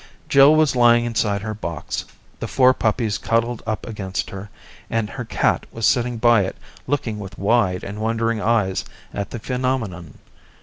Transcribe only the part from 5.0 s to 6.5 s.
her cat was sitting by